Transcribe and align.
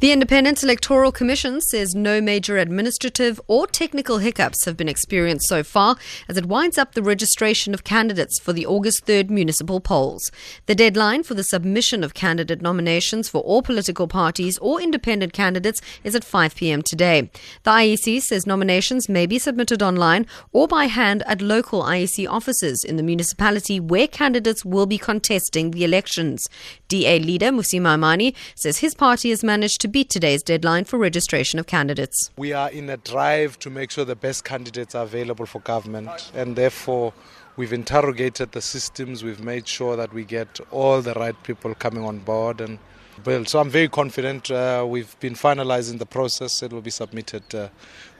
The 0.00 0.12
Independent 0.12 0.62
Electoral 0.62 1.10
Commission 1.10 1.60
says 1.60 1.92
no 1.92 2.20
major 2.20 2.56
administrative 2.56 3.40
or 3.48 3.66
technical 3.66 4.18
hiccups 4.18 4.64
have 4.64 4.76
been 4.76 4.88
experienced 4.88 5.48
so 5.48 5.64
far 5.64 5.96
as 6.28 6.36
it 6.36 6.46
winds 6.46 6.78
up 6.78 6.92
the 6.94 7.02
registration 7.02 7.74
of 7.74 7.82
candidates 7.82 8.38
for 8.38 8.52
the 8.52 8.64
August 8.64 9.04
3rd 9.06 9.28
municipal 9.28 9.80
polls. 9.80 10.30
The 10.66 10.76
deadline 10.76 11.24
for 11.24 11.34
the 11.34 11.42
submission 11.42 12.04
of 12.04 12.14
candidate 12.14 12.62
nominations 12.62 13.28
for 13.28 13.40
all 13.40 13.60
political 13.60 14.06
parties 14.06 14.56
or 14.58 14.80
independent 14.80 15.32
candidates 15.32 15.82
is 16.04 16.14
at 16.14 16.22
5 16.22 16.54
p.m. 16.54 16.82
today. 16.82 17.28
The 17.64 17.72
IEC 17.72 18.22
says 18.22 18.46
nominations 18.46 19.08
may 19.08 19.26
be 19.26 19.40
submitted 19.40 19.82
online 19.82 20.26
or 20.52 20.68
by 20.68 20.84
hand 20.84 21.24
at 21.26 21.42
local 21.42 21.82
IEC 21.82 22.30
offices 22.30 22.84
in 22.84 22.94
the 22.94 23.02
municipality 23.02 23.80
where 23.80 24.06
candidates 24.06 24.64
will 24.64 24.86
be 24.86 24.96
contesting 24.96 25.72
the 25.72 25.82
elections. 25.82 26.46
DA 26.86 27.18
leader 27.18 27.46
Mmusi 27.46 27.80
Maimane 27.80 28.32
says 28.54 28.78
his 28.78 28.94
party 28.94 29.30
has 29.30 29.42
managed 29.42 29.80
to 29.80 29.87
beat 29.88 30.10
today's 30.10 30.42
deadline 30.42 30.84
for 30.84 30.98
registration 30.98 31.58
of 31.58 31.66
candidates. 31.66 32.30
We 32.36 32.52
are 32.52 32.70
in 32.70 32.88
a 32.90 32.96
drive 32.96 33.58
to 33.60 33.70
make 33.70 33.90
sure 33.90 34.04
the 34.04 34.16
best 34.16 34.44
candidates 34.44 34.94
are 34.94 35.04
available 35.04 35.46
for 35.46 35.60
government, 35.60 36.30
and 36.34 36.56
therefore, 36.56 37.12
we've 37.56 37.72
interrogated 37.72 38.52
the 38.52 38.62
systems, 38.62 39.24
we've 39.24 39.42
made 39.42 39.66
sure 39.66 39.96
that 39.96 40.12
we 40.12 40.24
get 40.24 40.60
all 40.70 41.02
the 41.02 41.14
right 41.14 41.40
people 41.42 41.74
coming 41.74 42.04
on 42.04 42.20
board 42.20 42.60
and 42.60 42.78
build. 43.24 43.48
So 43.48 43.58
I'm 43.58 43.70
very 43.70 43.88
confident. 43.88 44.50
Uh, 44.50 44.86
we've 44.88 45.18
been 45.20 45.34
finalizing 45.34 45.98
the 45.98 46.06
process, 46.06 46.62
it 46.62 46.72
will 46.72 46.80
be 46.80 46.90
submitted 46.90 47.42
uh, 47.54 47.68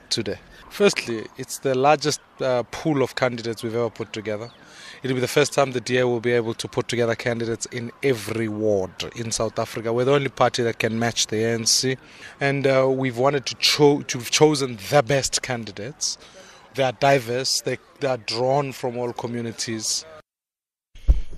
today. 0.09 0.39
Firstly, 0.69 1.25
it's 1.37 1.59
the 1.59 1.75
largest 1.75 2.21
uh, 2.41 2.63
pool 2.71 3.01
of 3.01 3.15
candidates 3.15 3.63
we've 3.63 3.75
ever 3.75 3.89
put 3.89 4.13
together. 4.13 4.51
It'll 5.01 5.15
be 5.15 5.21
the 5.21 5.27
first 5.27 5.53
time 5.53 5.71
the 5.71 5.81
DA 5.81 6.03
will 6.03 6.19
be 6.19 6.31
able 6.31 6.53
to 6.55 6.67
put 6.67 6.87
together 6.87 7.15
candidates 7.15 7.65
in 7.67 7.91
every 8.03 8.47
ward 8.47 8.91
in 9.15 9.31
South 9.31 9.57
Africa. 9.57 9.93
We're 9.93 10.05
the 10.05 10.13
only 10.13 10.29
party 10.29 10.61
that 10.63 10.77
can 10.77 10.99
match 10.99 11.27
the 11.27 11.37
ANC, 11.37 11.97
and 12.39 12.67
uh, 12.67 12.87
we've 12.89 13.17
wanted 13.17 13.45
to 13.47 13.55
cho- 13.55 14.01
to 14.01 14.17
have 14.17 14.29
chosen 14.29 14.77
the 14.89 15.01
best 15.01 15.41
candidates. 15.41 16.17
They 16.75 16.83
are 16.83 16.91
diverse. 16.91 17.61
They, 17.61 17.77
they 17.99 18.07
are 18.07 18.17
drawn 18.17 18.71
from 18.73 18.97
all 18.97 19.13
communities. 19.13 20.05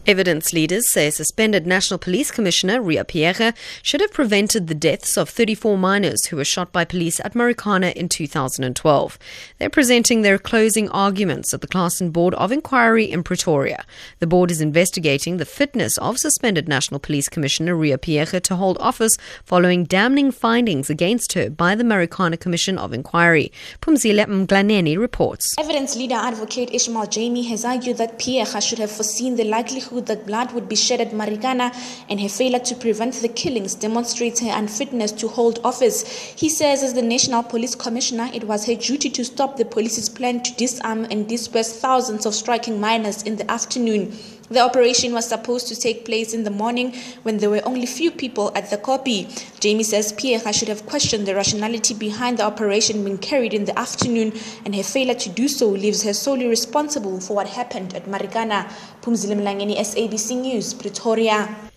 Evidence 0.08 0.52
leaders 0.52 0.84
say 0.92 1.12
suspended 1.12 1.68
National 1.68 2.00
Police 2.00 2.32
Commissioner 2.32 2.82
Riah 2.82 3.06
Phiyega 3.06 3.54
should 3.84 4.02
have 4.02 4.12
prevented 4.12 4.66
the 4.66 4.74
deaths 4.74 5.16
of 5.16 5.30
34 5.30 5.78
miners 5.78 6.26
who 6.26 6.38
were 6.38 6.44
shot 6.44 6.72
by 6.72 6.84
police 6.84 7.20
at 7.20 7.36
Marikana 7.36 7.94
in 7.94 8.10
2012. 8.10 9.20
They're 9.60 9.70
presenting 9.70 10.24
their 10.24 10.40
closing 10.40 10.90
arguments 10.90 11.54
at 11.54 11.62
the 11.62 11.68
Claassen 11.68 12.12
Board 12.12 12.34
of 12.34 12.52
Inquiry 12.52 13.12
in 13.12 13.22
Pretoria. 13.22 13.86
The 14.18 14.26
board 14.26 14.50
is 14.50 14.60
investigating 14.60 15.38
the 15.38 15.46
fitness 15.46 15.96
of 16.00 16.18
suspended 16.18 16.68
National 16.68 17.00
Police 17.00 17.30
Commissioner 17.30 17.76
Riah 17.76 18.00
Phiyega 18.00 18.42
to 18.42 18.56
hold 18.56 18.80
office 18.80 19.16
following 19.46 19.84
damning 19.84 20.32
findings 20.32 20.90
against 20.90 21.34
her 21.34 21.52
by 21.52 21.76
the 21.76 21.84
Marikana 21.84 22.40
Commission 22.40 22.80
of 22.80 22.92
Inquiry. 22.92 23.52
Pumzile 23.84 24.26
Mlangeni 24.26 24.98
reports. 24.98 25.54
Evidence 25.60 25.96
leader 25.96 26.16
advocate 26.16 26.74
Ishmael 26.74 27.06
Jamie 27.06 27.44
has 27.44 27.64
argued 27.64 27.98
that 27.98 28.18
Phiyega 28.18 28.68
should 28.68 28.80
have 28.80 28.92
foreseen 28.92 29.36
the 29.36 29.44
likelihood 29.44 29.91
likelihood 29.92 30.08
that 30.08 30.26
blood 30.26 30.54
would 30.54 30.70
be 30.70 30.76
shed 30.76 31.02
at 31.02 31.12
Marikana 31.12 31.72
and 32.10 32.20
her 32.20 32.30
failure 32.30 32.60
to 32.60 32.76
prevent 32.76 33.14
the 33.16 33.28
killings 33.28 33.76
demonstrates 33.76 34.40
her 34.40 34.52
unfitness 34.54 35.12
to 35.14 35.28
hold 35.28 35.60
office. 35.64 36.04
He 36.36 36.50
says, 36.50 36.84
as 36.84 36.94
the 36.94 37.02
National 37.02 37.44
Police 37.44 37.76
Commissioner, 37.76 38.30
it 38.34 38.46
was 38.46 38.66
her 38.66 38.76
duty 38.76 39.10
to 39.10 39.26
stop 39.26 39.58
the 39.58 39.66
police's 39.66 40.10
plan 40.10 40.42
to 40.44 40.56
disarm 40.56 41.06
and 41.12 41.28
disperse 41.28 41.78
thousands 41.80 42.26
of 42.26 42.34
striking 42.34 42.80
miners 42.80 43.24
in 43.24 43.36
the 43.36 43.50
afternoon. 43.52 44.14
The 44.52 44.60
operation 44.60 45.14
was 45.14 45.30
supposed 45.30 45.70
to 45.70 45.80
take 45.80 46.04
place 46.04 46.34
in 46.34 46.44
the 46.44 46.50
morning 46.50 46.94
when 47.24 47.38
there 47.38 47.50
were 47.50 47.62
only 47.66 47.86
few 47.86 48.12
people 48.12 48.52
at 48.54 48.70
the 48.70 48.78
koppie. 48.78 49.30
Jamie 49.62 49.84
says 49.84 50.12
Phiyega 50.12 50.54
should 50.54 50.68
have 50.68 50.86
questioned 50.86 51.26
the 51.26 51.34
rationality 51.34 51.94
behind 51.94 52.38
the 52.38 52.44
operation 52.44 53.06
being 53.06 53.18
carried 53.18 53.54
in 53.54 53.64
the 53.64 53.80
afternoon, 53.80 54.34
and 54.66 54.76
her 54.76 54.84
failure 54.84 55.14
to 55.14 55.30
do 55.30 55.48
so 55.48 55.70
leaves 55.70 56.04
her 56.04 56.14
solely 56.14 56.48
responsible 56.48 57.22
for 57.22 57.34
what 57.34 57.48
happened 57.48 57.96
at 57.96 58.08
Marikana. 58.08 58.70
Pumzile 59.02 59.38
Mlangeni, 59.40 59.78
SABC 59.78 60.42
News, 60.42 60.74
Pretoria. 60.74 61.71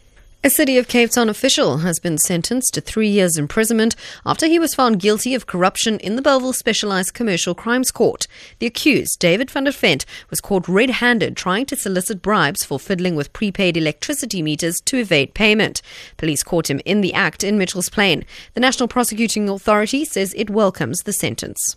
A 0.47 0.50
City 0.50 0.77
of 0.77 0.88
Cape 0.88 1.09
Town 1.09 1.31
official 1.31 1.78
has 1.78 1.99
been 1.99 2.19
sentenced 2.19 2.75
to 2.75 2.82
three 2.82 3.09
years 3.09 3.38
imprisonment 3.38 3.97
after 4.27 4.44
he 4.44 4.59
was 4.59 4.75
found 4.75 5.00
guilty 5.00 5.34
of 5.34 5.47
corruption 5.47 5.99
in 6.00 6.16
the 6.16 6.21
Bellville 6.21 6.53
Specialized 6.53 7.15
Commercial 7.15 7.55
Crimes 7.55 7.91
Court. 7.91 8.27
The 8.59 8.66
accused, 8.66 9.19
David 9.21 9.50
van 9.50 9.65
der 9.65 9.72
Vent, 9.72 10.05
was 10.28 10.43
caught 10.43 10.69
red 10.69 10.91
handed 10.91 11.34
trying 11.34 11.65
to 11.65 11.77
solicit 11.77 12.21
bribes 12.21 12.62
for 12.62 12.78
fiddling 12.78 13.16
with 13.16 13.32
prepaid 13.32 13.78
electricity 13.78 14.43
meters 14.43 14.82
to 14.84 14.99
evade 14.99 15.32
payment. 15.32 15.81
Police 16.19 16.43
caught 16.43 16.69
him 16.69 16.82
in 16.84 17.00
the 17.00 17.15
act 17.15 17.43
in 17.43 17.56
Mitchell's 17.56 17.88
Plain. 17.88 18.26
The 18.53 18.61
National 18.61 18.87
Prosecuting 18.87 19.49
Authority 19.49 20.05
says 20.05 20.34
it 20.37 20.50
welcomes 20.50 20.99
the 21.05 21.15
sentence. 21.15 21.75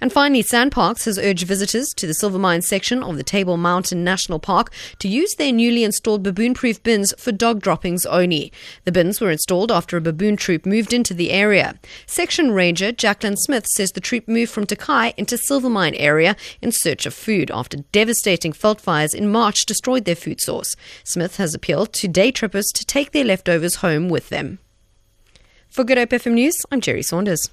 And 0.00 0.12
finally, 0.12 0.42
SANParks 0.42 1.04
has 1.04 1.18
urged 1.18 1.46
visitors 1.46 1.88
to 1.96 2.06
the 2.06 2.14
Silvermine 2.14 2.62
section 2.62 3.02
of 3.02 3.16
the 3.16 3.22
Table 3.22 3.56
Mountain 3.56 4.02
National 4.02 4.38
Park 4.38 4.72
to 4.98 5.08
use 5.08 5.34
their 5.34 5.52
newly 5.52 5.84
installed 5.84 6.22
baboon 6.22 6.54
proof 6.54 6.82
bins 6.82 7.12
for 7.18 7.32
dog 7.32 7.60
droppings 7.60 8.06
only. 8.06 8.52
The 8.84 8.92
bins 8.92 9.20
were 9.20 9.30
installed 9.30 9.70
after 9.70 9.96
a 9.96 10.00
baboon 10.00 10.36
troop 10.36 10.64
moved 10.64 10.92
into 10.92 11.14
the 11.14 11.30
area. 11.30 11.78
Section 12.06 12.52
Ranger 12.52 12.92
Jacqueline 12.92 13.36
Smith 13.36 13.66
says 13.66 13.92
the 13.92 14.00
troop 14.00 14.26
moved 14.26 14.52
from 14.52 14.66
Tokai 14.66 15.12
into 15.16 15.36
Silvermine 15.36 15.96
area 15.98 16.36
in 16.62 16.72
search 16.72 17.06
of 17.06 17.14
food 17.14 17.50
after 17.50 17.78
devastating 17.92 18.52
veld 18.52 18.80
fires 18.80 19.14
in 19.14 19.30
March 19.30 19.66
destroyed 19.66 20.04
their 20.04 20.16
food 20.16 20.40
source. 20.40 20.76
Smith 21.04 21.36
has 21.36 21.54
appealed 21.54 21.92
to 21.94 22.08
day 22.08 22.30
trippers 22.30 22.66
to 22.74 22.84
take 22.84 23.12
their 23.12 23.24
leftovers 23.24 23.76
home 23.76 24.08
with 24.08 24.28
them. 24.28 24.58
For 25.68 25.84
Good 25.84 25.98
Hope 25.98 26.10
FM 26.10 26.32
News, 26.32 26.66
I'm 26.72 26.80
Jerry 26.80 27.02
Saunders. 27.02 27.48